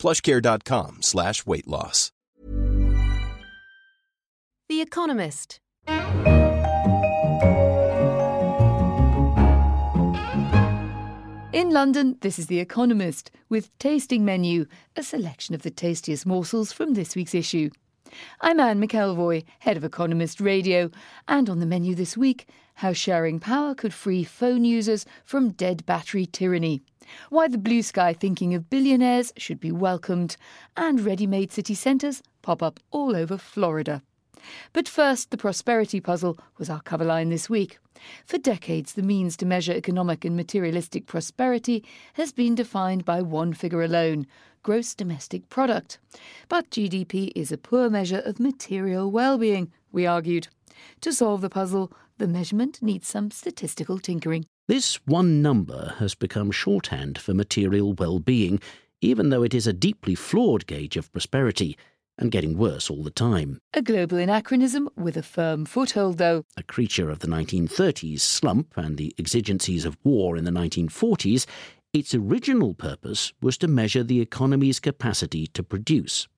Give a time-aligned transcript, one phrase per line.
[0.00, 2.10] plushcare.com slash weight loss.
[4.68, 5.60] The Economist.
[11.52, 16.72] In London, this is The Economist with Tasting Menu, a selection of the tastiest morsels
[16.72, 17.70] from this week's issue.
[18.40, 20.90] I'm Anne McElvoy, head of Economist Radio,
[21.28, 25.84] and on the menu this week, how sharing power could free phone users from dead
[25.84, 26.80] battery tyranny,
[27.28, 30.36] why the blue sky thinking of billionaires should be welcomed,
[30.76, 34.02] and ready made city centres pop up all over Florida.
[34.72, 37.78] But first, the prosperity puzzle was our cover line this week.
[38.24, 43.52] For decades, the means to measure economic and materialistic prosperity has been defined by one
[43.52, 44.26] figure alone
[44.62, 45.98] gross domestic product.
[46.48, 50.48] But GDP is a poor measure of material well being, we argued.
[51.00, 54.44] To solve the puzzle, the measurement needs some statistical tinkering.
[54.70, 58.60] This one number has become shorthand for material well being,
[59.00, 61.76] even though it is a deeply flawed gauge of prosperity
[62.16, 63.58] and getting worse all the time.
[63.74, 66.44] A global anachronism with a firm foothold, though.
[66.56, 71.46] A creature of the 1930s slump and the exigencies of war in the 1940s,
[71.92, 76.28] its original purpose was to measure the economy's capacity to produce.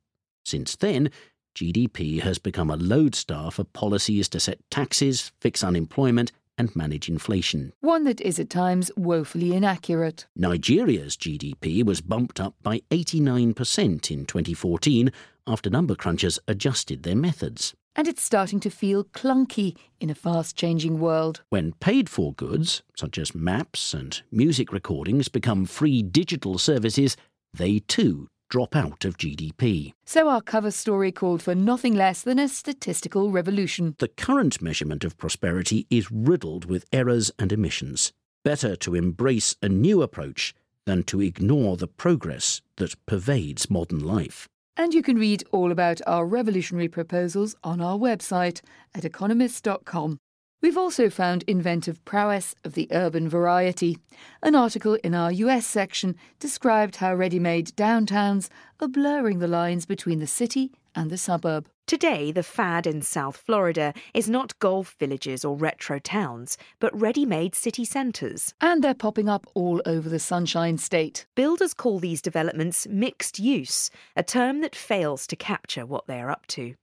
[0.47, 1.11] Since then,
[1.55, 7.73] GDP has become a lodestar for policies to set taxes, fix unemployment, and manage inflation.
[7.81, 10.27] One that is at times woefully inaccurate.
[10.37, 15.13] Nigeria's GDP was bumped up by 89% in 2014
[15.47, 17.75] after number crunchers adjusted their methods.
[17.95, 21.43] And it's starting to feel clunky in a fast changing world.
[21.51, 27.17] When paid for goods, such as maps and music recordings, become free digital services,
[27.53, 29.95] they too drop out of GDP.
[30.05, 33.97] So our cover story called for nothing less than a statistical revolution.
[33.99, 38.13] The current measurement of prosperity is riddled with errors and omissions.
[38.45, 40.55] Better to embrace a new approach
[40.85, 44.47] than to ignore the progress that pervades modern life.
[44.77, 48.61] And you can read all about our revolutionary proposals on our website
[48.95, 50.19] at economist.com.
[50.63, 53.99] We've also found inventive prowess of the urban variety.
[54.45, 59.87] An article in our US section described how ready made downtowns are blurring the lines
[59.87, 61.69] between the city and the suburb.
[61.89, 67.27] Today, the fad in South Florida is not golf villages or retro towns, but ready
[67.27, 68.55] made city centres.
[68.61, 71.27] And they're popping up all over the Sunshine State.
[71.35, 76.31] Builders call these developments mixed use, a term that fails to capture what they are
[76.31, 76.77] up to.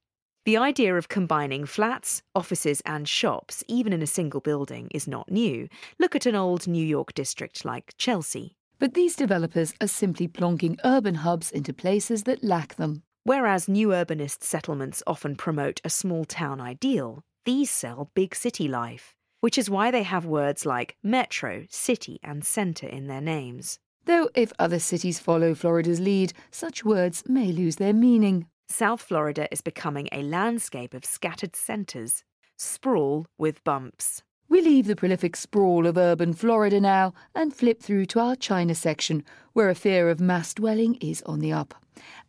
[0.50, 5.30] The idea of combining flats, offices, and shops, even in a single building, is not
[5.30, 5.70] new.
[6.00, 8.56] Look at an old New York district like Chelsea.
[8.80, 13.04] But these developers are simply plonking urban hubs into places that lack them.
[13.26, 19.14] Whereas new urbanist settlements often promote a small town ideal, these sell big city life,
[19.42, 23.78] which is why they have words like metro, city, and centre in their names.
[24.06, 28.48] Though if other cities follow Florida's lead, such words may lose their meaning.
[28.72, 32.24] South Florida is becoming a landscape of scattered centres,
[32.56, 34.22] sprawl with bumps.
[34.48, 38.76] We leave the prolific sprawl of urban Florida now and flip through to our China
[38.76, 41.74] section, where a fear of mass dwelling is on the up.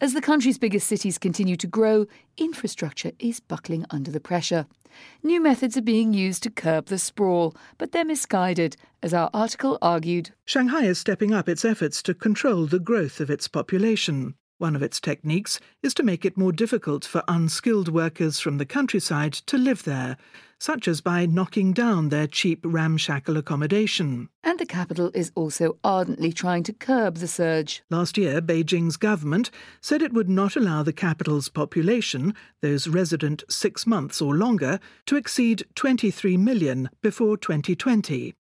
[0.01, 2.07] As the country's biggest cities continue to grow,
[2.37, 4.67] infrastructure is buckling under the pressure.
[5.23, 9.79] New methods are being used to curb the sprawl, but they're misguided, as our article
[9.81, 10.31] argued.
[10.47, 14.35] Shanghai is stepping up its efforts to control the growth of its population.
[14.61, 18.67] One of its techniques is to make it more difficult for unskilled workers from the
[18.67, 20.19] countryside to live there,
[20.59, 24.29] such as by knocking down their cheap ramshackle accommodation.
[24.45, 27.83] And the capital is also ardently trying to curb the surge.
[27.89, 29.51] Last year, Beijing's government
[29.81, 35.17] said it would not allow the capital's population, those resident six months or longer, to
[35.17, 38.35] exceed 23 million before 2020.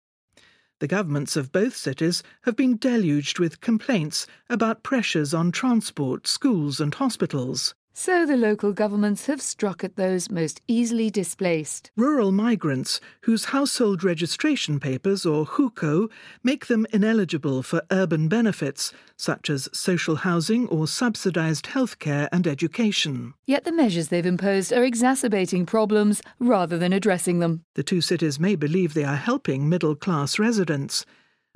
[0.78, 6.81] The governments of both cities have been deluged with complaints about pressures on transport, schools,
[6.81, 7.75] and hospitals.
[7.98, 11.90] So the local governments have struck at those most easily displaced.
[11.96, 16.10] Rural migrants whose household registration papers, or hukou,
[16.44, 23.32] make them ineligible for urban benefits, such as social housing or subsidised healthcare and education.
[23.46, 27.64] Yet the measures they've imposed are exacerbating problems rather than addressing them.
[27.76, 31.06] The two cities may believe they are helping middle class residents,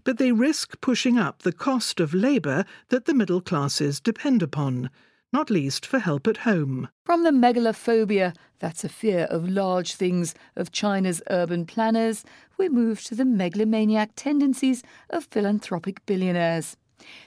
[0.05, 4.89] but they risk pushing up the cost of labour that the middle classes depend upon
[5.33, 6.89] not least for help at home.
[7.05, 12.25] From the megalophobia, that's a fear of large things, of China's urban planners,
[12.59, 16.77] we move to the megalomaniac tendencies of philanthropic billionaires.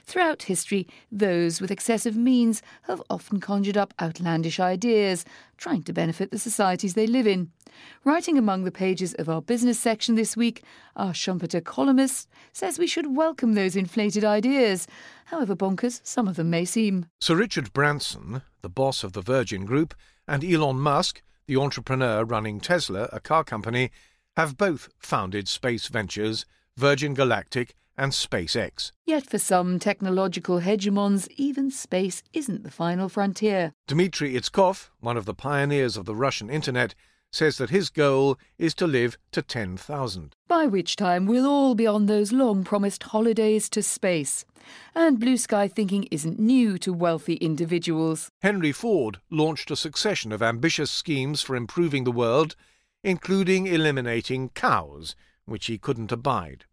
[0.04, 5.24] Throughout history, those with excessive means have often conjured up outlandish ideas,
[5.56, 7.50] trying to benefit the societies they live in.
[8.04, 10.62] Writing among the pages of our business section this week,
[10.96, 14.86] our Schumpeter columnist says we should welcome those inflated ideas,
[15.26, 17.06] however bonkers some of them may seem.
[17.20, 19.94] Sir Richard Branson, the boss of the Virgin Group,
[20.28, 23.90] and Elon Musk, the entrepreneur running Tesla, a car company,
[24.36, 26.44] have both founded space ventures,
[26.76, 28.92] Virgin Galactic and SpaceX.
[29.06, 33.72] Yet for some technological hegemons, even space isn't the final frontier.
[33.86, 36.94] Dmitry Itskov, one of the pioneers of the Russian internet,
[37.34, 40.34] says that his goal is to live to 10,000.
[40.46, 44.44] By which time we'll all be on those long promised holidays to space.
[44.94, 48.30] And blue sky thinking isn't new to wealthy individuals.
[48.40, 52.54] Henry Ford launched a succession of ambitious schemes for improving the world,
[53.02, 56.64] including eliminating cows, which he couldn't abide.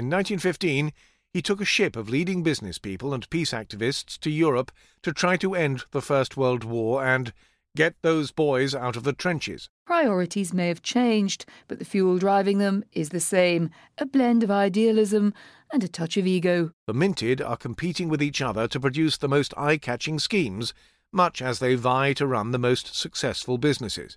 [0.00, 0.94] In 1915,
[1.30, 5.36] he took a ship of leading business people and peace activists to Europe to try
[5.36, 7.34] to end the First World War and
[7.76, 9.68] get those boys out of the trenches.
[9.84, 13.68] Priorities may have changed, but the fuel driving them is the same
[13.98, 15.34] a blend of idealism
[15.70, 16.72] and a touch of ego.
[16.86, 20.72] The Minted are competing with each other to produce the most eye catching schemes,
[21.12, 24.16] much as they vie to run the most successful businesses.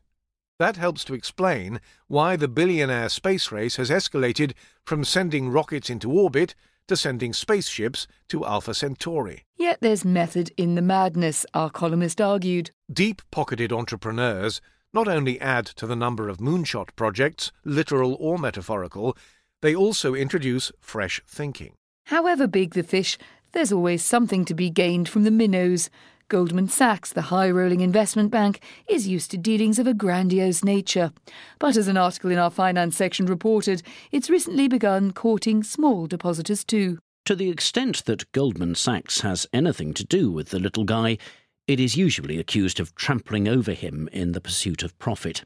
[0.60, 4.54] That helps to explain why the billionaire space race has escalated
[4.86, 6.56] from sending rockets into orbit
[6.88, 9.46] to sending spaceships to Alpha Centauri.
[9.58, 12.72] Yet there's method in the madness, our columnist argued.
[12.92, 14.62] Deep pocketed entrepreneurs
[14.94, 19.18] not only add to the number of moonshot projects, literal or metaphorical,
[19.62, 21.74] they also introduce fresh thinking.
[22.08, 23.18] However big the fish,
[23.54, 25.90] there's always something to be gained from the minnows.
[26.34, 31.12] Goldman Sachs, the high rolling investment bank, is used to dealings of a grandiose nature.
[31.60, 36.64] But as an article in our finance section reported, it's recently begun courting small depositors
[36.64, 36.98] too.
[37.26, 41.20] To the extent that Goldman Sachs has anything to do with the little guy,
[41.68, 45.44] it is usually accused of trampling over him in the pursuit of profit.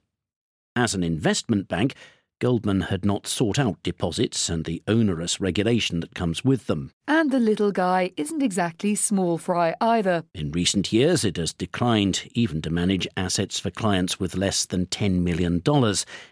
[0.74, 1.95] As an investment bank,
[2.39, 6.92] Goldman had not sought out deposits and the onerous regulation that comes with them.
[7.07, 10.24] And the little guy isn't exactly small fry either.
[10.36, 14.86] In recent years, it has declined even to manage assets for clients with less than
[14.86, 15.63] $10 million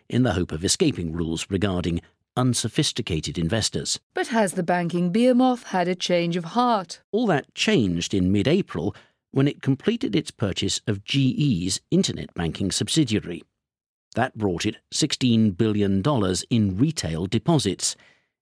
[0.09, 2.01] in the hope of escaping rules regarding
[2.37, 3.99] unsophisticated investors.
[4.13, 7.01] But has the banking behemoth had a change of heart?
[7.11, 8.95] All that changed in mid April
[9.31, 13.43] when it completed its purchase of GE's internet banking subsidiary.
[14.15, 16.01] That brought it $16 billion
[16.49, 17.95] in retail deposits.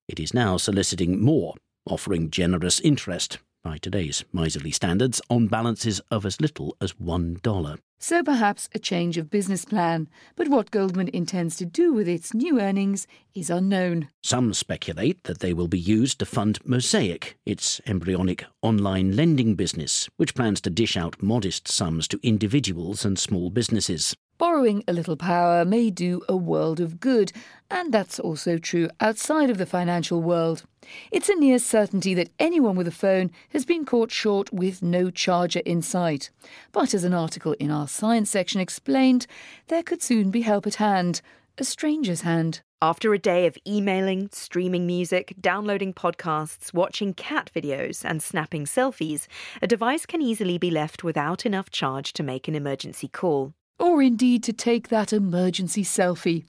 [0.07, 1.55] It is now soliciting more,
[1.87, 7.77] offering generous interest, by today's miserly standards, on balances of as little as $1.
[7.97, 12.33] So perhaps a change of business plan, but what Goldman intends to do with its
[12.33, 14.09] new earnings is unknown.
[14.21, 20.07] Some speculate that they will be used to fund Mosaic, its embryonic online lending business,
[20.17, 24.15] which plans to dish out modest sums to individuals and small businesses.
[24.43, 27.31] Borrowing a little power may do a world of good,
[27.71, 30.65] and that's also true outside of the financial world.
[31.13, 35.09] It's a near certainty that anyone with a phone has been caught short with no
[35.09, 36.29] charger in sight.
[36.73, 39.27] But as an article in our science section explained,
[39.67, 41.21] there could soon be help at hand
[41.57, 42.63] a stranger's hand.
[42.81, 49.25] After a day of emailing, streaming music, downloading podcasts, watching cat videos, and snapping selfies,
[49.61, 54.01] a device can easily be left without enough charge to make an emergency call or
[54.01, 56.45] indeed to take that emergency selfie.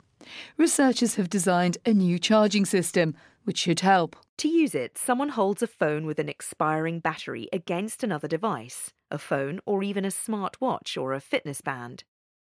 [0.57, 3.15] Researchers have designed a new charging system
[3.45, 4.17] which should help.
[4.39, 9.19] To use it, someone holds a phone with an expiring battery against another device, a
[9.19, 12.05] phone or even a smartwatch or a fitness band.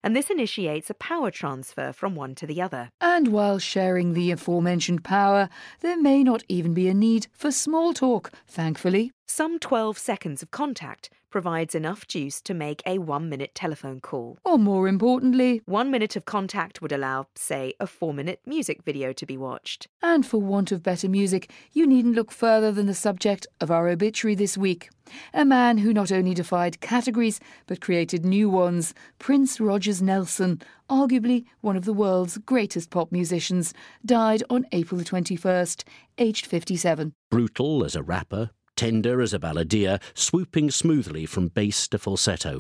[0.04, 2.90] And this initiates a power transfer from one to the other.
[3.02, 7.92] And while sharing the aforementioned power, there may not even be a need for small
[7.92, 9.12] talk, thankfully.
[9.28, 14.38] Some 12 seconds of contact provides enough juice to make a one minute telephone call.
[14.46, 19.12] Or more importantly, one minute of contact would allow, say, a four minute music video
[19.14, 19.88] to be watched.
[20.02, 23.90] And for want of better music, you needn't look further than the subject of our
[23.90, 24.90] obituary this week.
[25.34, 31.46] A man who not only defied categories but created new ones, Prince Rogers Nelson, arguably
[31.62, 33.74] one of the world's greatest pop musicians,
[34.06, 35.84] died on April the 21st,
[36.20, 37.14] aged 57.
[37.32, 42.60] Brutal as a rapper, tender as a balladeer, swooping smoothly from bass to falsetto.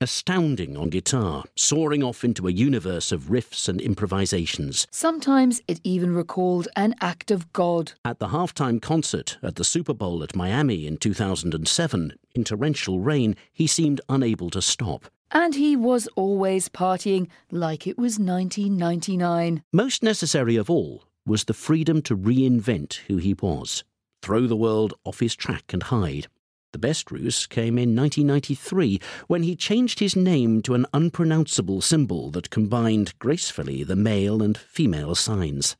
[0.00, 4.86] astounding on guitar, soaring off into a universe of riffs and improvisations.
[4.90, 7.92] Sometimes it even recalled an act of God.
[8.04, 13.34] At the halftime concert at the Super Bowl at Miami in 2007, in torrential rain,
[13.52, 15.06] he seemed unable to stop.
[15.30, 19.62] And he was always partying like it was 1999.
[19.72, 23.84] Most necessary of all was the freedom to reinvent who he was,
[24.24, 26.28] throw the world off his track and hide.
[26.72, 32.30] The best ruse came in 1993 when he changed his name to an unpronounceable symbol
[32.30, 35.76] that combined gracefully the male and female signs.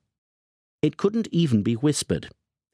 [0.82, 2.28] It couldn't even be whispered.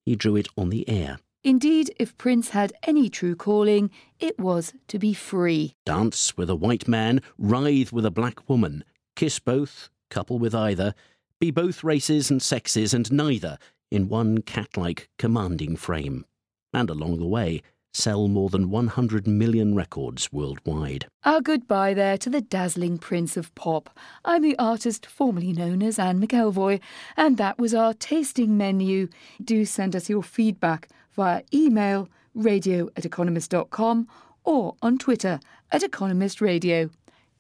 [0.05, 1.21] He drew it on the air.
[1.45, 5.77] Indeed, if Prince had any true calling, it was to be free.
[5.87, 8.83] Dance with a white man, writhe with a black woman,
[9.15, 10.95] kiss both, couple with either,
[11.39, 13.57] be both races and sexes and neither
[13.91, 16.25] in one cat like commanding frame.
[16.73, 21.07] And along the way, sell more than 100 million records worldwide.
[21.25, 23.91] Our goodbye there to the dazzling Prince of Pop.
[24.25, 26.81] I'm the artist formerly known as Anne McElvoy,
[27.17, 29.09] and that was our tasting menu.
[29.43, 34.09] Do send us your feedback via email radio at economist.com
[34.45, 35.41] or on Twitter
[35.73, 36.91] at Economist Radio.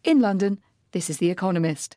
[0.04, 0.60] In London,
[0.92, 1.96] this is The Economist.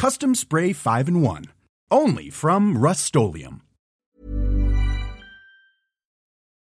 [0.00, 1.44] Custom Spray 5 in 1
[1.90, 3.60] only from Rust-Oleum.